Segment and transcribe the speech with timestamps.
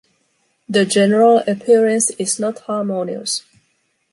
[0.67, 3.43] The general appearance is not harmonious.